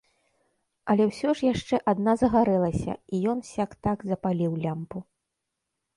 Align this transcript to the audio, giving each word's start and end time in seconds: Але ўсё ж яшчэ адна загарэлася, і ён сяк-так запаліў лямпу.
Але 0.93 1.03
ўсё 1.09 1.29
ж 1.41 1.45
яшчэ 1.53 1.75
адна 1.93 2.15
загарэлася, 2.23 2.93
і 3.15 3.23
ён 3.35 3.39
сяк-так 3.53 3.97
запаліў 4.13 4.53
лямпу. 4.65 4.97